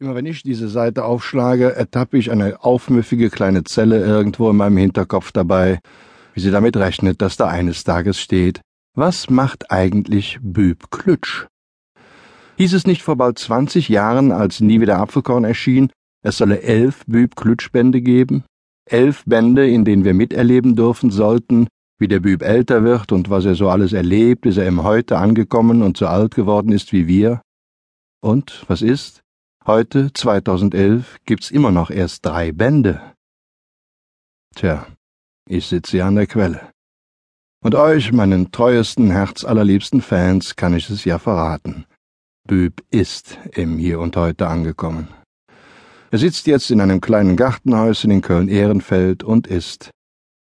Immer 0.00 0.14
wenn 0.14 0.26
ich 0.26 0.44
diese 0.44 0.68
Seite 0.68 1.04
aufschlage, 1.04 1.74
ertappe 1.74 2.18
ich 2.18 2.30
eine 2.30 2.62
aufmüffige 2.62 3.30
kleine 3.30 3.64
Zelle 3.64 3.98
irgendwo 3.98 4.48
in 4.48 4.56
meinem 4.56 4.76
Hinterkopf 4.76 5.32
dabei, 5.32 5.80
wie 6.34 6.40
sie 6.40 6.52
damit 6.52 6.76
rechnet, 6.76 7.20
dass 7.20 7.36
da 7.36 7.48
eines 7.48 7.82
Tages 7.82 8.20
steht, 8.20 8.60
was 8.94 9.28
macht 9.28 9.72
eigentlich 9.72 10.38
Büb 10.40 10.92
Klütsch? 10.92 11.46
Hieß 12.58 12.74
es 12.74 12.86
nicht 12.86 13.02
vor 13.02 13.16
bald 13.16 13.40
20 13.40 13.88
Jahren, 13.88 14.30
als 14.30 14.60
Nie 14.60 14.80
wieder 14.80 15.00
Apfelkorn 15.00 15.42
erschien, 15.42 15.90
es 16.22 16.38
solle 16.38 16.62
elf 16.62 17.04
Büb 17.06 17.34
Klütsch 17.34 17.72
Bände 17.72 18.00
geben? 18.00 18.44
Elf 18.88 19.24
Bände, 19.26 19.68
in 19.68 19.84
denen 19.84 20.04
wir 20.04 20.14
miterleben 20.14 20.76
dürfen 20.76 21.10
sollten, 21.10 21.66
wie 21.98 22.06
der 22.06 22.20
Büb 22.20 22.42
älter 22.42 22.84
wird 22.84 23.10
und 23.10 23.30
was 23.30 23.44
er 23.46 23.56
so 23.56 23.68
alles 23.68 23.92
erlebt, 23.92 24.42
bis 24.42 24.58
er 24.58 24.68
im 24.68 24.84
Heute 24.84 25.18
angekommen 25.18 25.82
und 25.82 25.96
so 25.96 26.06
alt 26.06 26.36
geworden 26.36 26.70
ist 26.70 26.92
wie 26.92 27.08
wir? 27.08 27.42
Und 28.20 28.64
was 28.68 28.80
ist? 28.80 29.22
Heute, 29.68 30.14
2011, 30.14 31.18
gibt's 31.26 31.50
immer 31.50 31.70
noch 31.70 31.90
erst 31.90 32.24
drei 32.24 32.52
Bände. 32.52 33.02
Tja, 34.54 34.86
ich 35.46 35.66
sitze 35.66 35.98
ja 35.98 36.08
an 36.08 36.14
der 36.14 36.26
Quelle. 36.26 36.70
Und 37.62 37.74
euch, 37.74 38.10
meinen 38.10 38.50
treuesten, 38.50 39.10
herzallerliebsten 39.10 40.00
Fans, 40.00 40.56
kann 40.56 40.74
ich 40.74 40.88
es 40.88 41.04
ja 41.04 41.18
verraten. 41.18 41.84
Büb 42.46 42.82
ist 42.90 43.36
im 43.52 43.76
Hier 43.76 44.00
und 44.00 44.16
Heute 44.16 44.48
angekommen. 44.48 45.08
Er 46.10 46.18
sitzt 46.18 46.46
jetzt 46.46 46.70
in 46.70 46.80
einem 46.80 47.02
kleinen 47.02 47.36
Gartenhäuschen 47.36 48.10
in 48.10 48.22
Köln-Ehrenfeld 48.22 49.22
und 49.22 49.48
ist 49.48 49.90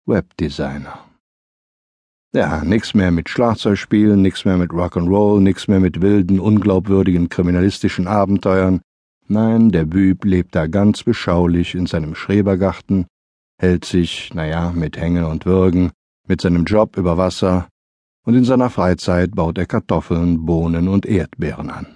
Webdesigner. 0.05 1.05
Ja, 2.33 2.65
nix 2.65 2.93
mehr 2.93 3.11
mit 3.11 3.29
Schlagzeugspielen, 3.29 4.21
nix 4.21 4.43
mehr 4.43 4.57
mit 4.57 4.71
Rock'n'Roll, 4.71 5.39
nix 5.39 5.69
mehr 5.69 5.79
mit 5.79 6.01
wilden, 6.01 6.41
unglaubwürdigen 6.41 7.29
kriminalistischen 7.29 8.07
Abenteuern, 8.07 8.81
Nein, 9.27 9.69
der 9.71 9.85
Büb 9.85 10.23
lebt 10.23 10.55
da 10.55 10.67
ganz 10.67 11.03
beschaulich 11.03 11.73
in 11.73 11.87
seinem 11.87 12.13
Schrebergarten, 12.13 13.07
hält 13.59 13.85
sich, 13.85 14.33
naja, 14.33 14.71
mit 14.71 14.97
Hängen 14.97 15.25
und 15.25 15.45
Würgen, 15.45 15.91
mit 16.27 16.41
seinem 16.41 16.65
Job 16.65 16.97
über 16.97 17.17
Wasser, 17.17 17.67
und 18.25 18.35
in 18.35 18.43
seiner 18.43 18.69
Freizeit 18.69 19.35
baut 19.35 19.57
er 19.57 19.65
Kartoffeln, 19.65 20.45
Bohnen 20.45 20.87
und 20.87 21.05
Erdbeeren 21.05 21.69
an. 21.69 21.87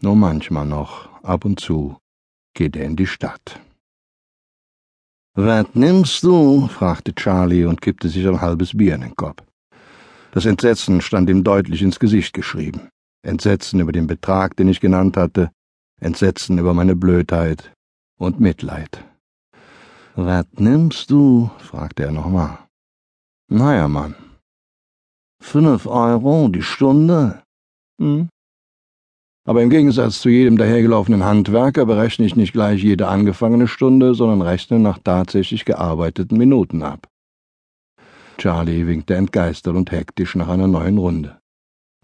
Nur 0.00 0.16
manchmal 0.16 0.66
noch, 0.66 1.08
ab 1.22 1.44
und 1.44 1.60
zu, 1.60 1.96
geht 2.54 2.76
er 2.76 2.84
in 2.84 2.96
die 2.96 3.06
Stadt. 3.06 3.60
Was 5.34 5.66
nimmst 5.74 6.22
du? 6.22 6.68
fragte 6.68 7.14
Charlie 7.14 7.64
und 7.64 7.80
kippte 7.80 8.08
sich 8.08 8.26
ein 8.26 8.40
halbes 8.40 8.76
Bier 8.76 8.94
in 8.94 9.00
den 9.00 9.16
Kopf. 9.16 9.42
Das 10.32 10.46
Entsetzen 10.46 11.00
stand 11.00 11.28
ihm 11.28 11.44
deutlich 11.44 11.82
ins 11.82 11.98
Gesicht 11.98 12.34
geschrieben. 12.34 12.88
Entsetzen 13.22 13.80
über 13.80 13.92
den 13.92 14.06
Betrag, 14.06 14.56
den 14.56 14.68
ich 14.68 14.80
genannt 14.80 15.16
hatte, 15.16 15.50
Entsetzen 16.00 16.58
über 16.58 16.74
meine 16.74 16.96
Blödheit 16.96 17.72
und 18.18 18.40
Mitleid. 18.40 19.04
Was 20.16 20.46
nimmst 20.52 21.10
du? 21.10 21.50
fragte 21.58 22.04
er 22.04 22.12
nochmal. 22.12 22.58
Naja, 23.48 23.88
Mann. 23.88 24.14
Fünf 25.42 25.86
Euro 25.86 26.48
die 26.48 26.62
Stunde? 26.62 27.42
Hm? 28.00 28.28
Aber 29.46 29.62
im 29.62 29.68
Gegensatz 29.68 30.20
zu 30.20 30.30
jedem 30.30 30.56
dahergelaufenen 30.56 31.24
Handwerker 31.24 31.84
berechne 31.84 32.24
ich 32.24 32.34
nicht 32.34 32.52
gleich 32.52 32.82
jede 32.82 33.08
angefangene 33.08 33.68
Stunde, 33.68 34.14
sondern 34.14 34.40
rechne 34.40 34.78
nach 34.78 34.98
tatsächlich 34.98 35.66
gearbeiteten 35.66 36.38
Minuten 36.38 36.82
ab. 36.82 37.06
Charlie 38.38 38.86
winkte 38.86 39.14
entgeistert 39.14 39.76
und 39.76 39.90
hektisch 39.90 40.34
nach 40.34 40.48
einer 40.48 40.66
neuen 40.66 40.98
Runde. 40.98 41.38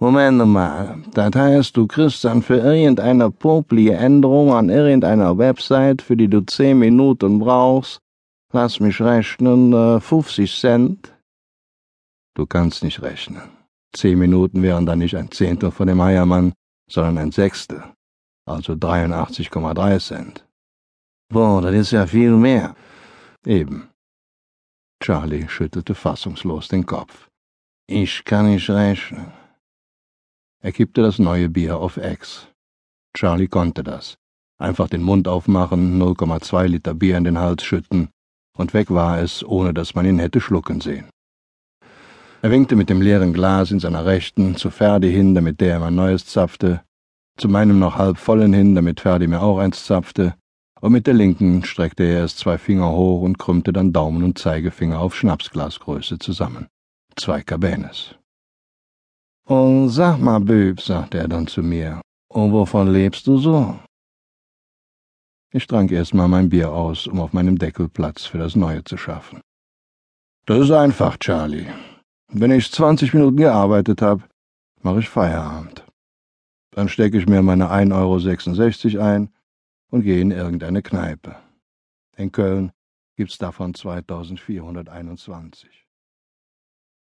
Moment 0.03 0.47
mal, 0.47 1.03
das 1.12 1.34
heißt, 1.34 1.77
du 1.77 1.87
kriegst 1.87 2.25
dann 2.25 2.41
für 2.41 2.56
irgendeine 2.56 3.31
poplige 3.31 3.97
Änderung 3.97 4.55
an 4.55 4.70
irgendeiner 4.70 5.37
Website, 5.37 6.01
für 6.01 6.17
die 6.17 6.29
du 6.29 6.41
zehn 6.41 6.79
Minuten 6.79 7.39
brauchst, 7.39 8.01
lass 8.51 8.81
mich 8.81 8.98
rechnen, 9.03 9.75
äh, 9.75 10.01
50 10.01 10.59
Cent? 10.59 11.15
Du 12.34 12.47
kannst 12.47 12.83
nicht 12.83 13.03
rechnen. 13.03 13.43
Zehn 13.94 14.19
Minuten 14.19 14.62
wären 14.62 14.87
dann 14.87 15.00
nicht 15.00 15.15
ein 15.15 15.31
Zehntel 15.31 15.71
von 15.71 15.87
dem 15.87 16.00
Eiermann, 16.00 16.55
sondern 16.91 17.19
ein 17.19 17.33
Sechstel, 17.33 17.84
also 18.47 18.72
83,3 18.77 19.99
Cent. 19.99 20.49
Boah, 21.28 21.60
das 21.60 21.75
ist 21.75 21.91
ja 21.91 22.06
viel 22.06 22.33
mehr. 22.33 22.75
Eben. 23.44 23.91
Charlie 25.03 25.47
schüttelte 25.49 25.94
fassungslos 25.94 26.69
den 26.69 26.87
Kopf. 26.87 27.28
Ich 27.87 28.25
kann 28.25 28.47
nicht 28.47 28.71
rechnen. 28.71 29.33
Er 30.62 30.72
kippte 30.72 31.00
das 31.00 31.19
neue 31.19 31.48
Bier 31.48 31.78
auf 31.78 31.97
Ex. 31.97 32.47
Charlie 33.16 33.48
konnte 33.48 33.82
das. 33.82 34.19
Einfach 34.59 34.91
den 34.91 35.03
Mund 35.03 35.26
aufmachen, 35.26 35.98
0,2 35.98 36.66
Liter 36.66 36.93
Bier 36.93 37.16
in 37.16 37.25
den 37.25 37.38
Hals 37.38 37.62
schütten, 37.62 38.10
und 38.59 38.75
weg 38.75 38.91
war 38.91 39.21
es, 39.21 39.43
ohne 39.43 39.72
dass 39.72 39.94
man 39.94 40.04
ihn 40.04 40.19
hätte 40.19 40.43
schlucken 40.43 40.82
sehen. 40.82 41.09
Er 42.43 42.50
winkte 42.50 42.76
mit 42.76 42.91
dem 42.91 43.00
leeren 43.00 43.32
Glas 43.32 43.71
in 43.71 43.81
seiner 43.81 44.04
Rechten 44.04 44.54
zu 44.56 44.71
Ferdi 44.71 45.10
hin, 45.10 45.34
damit 45.34 45.62
der 45.62 45.78
ihm 45.78 45.82
ein 45.82 45.94
neues 45.94 46.26
zapfte, 46.26 46.82
zu 47.38 47.48
meinem 47.48 47.78
noch 47.78 47.97
halb 47.97 48.19
vollen 48.19 48.53
hin, 48.53 48.75
damit 48.75 49.00
Ferdi 49.00 49.27
mir 49.28 49.41
auch 49.41 49.59
eins 49.59 49.87
zapfte, 49.87 50.34
und 50.82 50.92
mit 50.92 51.06
der 51.06 51.15
linken 51.15 51.65
streckte 51.65 52.04
er 52.04 52.21
erst 52.21 52.38
zwei 52.38 52.59
Finger 52.59 52.92
hoch 52.92 53.22
und 53.22 53.38
krümmte 53.38 53.72
dann 53.72 53.94
Daumen 53.94 54.22
und 54.22 54.38
Zeigefinger 54.38 55.00
auf 55.00 55.16
Schnapsglasgröße 55.16 56.19
zusammen. 56.19 56.69
Zwei 57.16 57.42
Cabanes. 57.42 58.19
Und 59.50 59.88
sag 59.88 60.21
mal, 60.21 60.38
Büb, 60.38 60.81
sagte 60.81 61.19
er 61.19 61.27
dann 61.27 61.49
zu 61.49 61.61
mir, 61.61 62.00
und 62.28 62.53
wovon 62.53 62.93
lebst 62.93 63.27
du 63.27 63.37
so? 63.37 63.81
Ich 65.53 65.66
trank 65.66 65.91
erst 65.91 66.15
mal 66.15 66.28
mein 66.28 66.49
Bier 66.49 66.71
aus, 66.71 67.09
um 67.09 67.19
auf 67.19 67.33
meinem 67.33 67.59
Deckel 67.59 67.89
Platz 67.89 68.25
für 68.25 68.39
das 68.39 68.55
Neue 68.55 68.84
zu 68.84 68.97
schaffen. 68.97 69.41
Das 70.47 70.60
ist 70.60 70.71
einfach, 70.71 71.16
Charlie. 71.16 71.66
Wenn 72.28 72.53
ich 72.53 72.71
20 72.71 73.12
Minuten 73.12 73.39
gearbeitet 73.39 74.03
habe, 74.03 74.22
mache 74.83 75.00
ich 75.00 75.09
Feierabend. 75.09 75.84
Dann 76.71 76.89
stecke 76.89 77.19
ich 77.19 77.27
mir 77.27 77.43
meine 77.43 77.72
1,66 77.72 78.94
Euro 78.94 79.05
ein 79.05 79.31
und 79.91 80.03
gehe 80.03 80.21
in 80.21 80.31
irgendeine 80.31 80.81
Kneipe. 80.81 81.34
In 82.16 82.31
Köln 82.31 82.71
gibt's 83.16 83.39
davon 83.39 83.75
2421. 83.75 85.79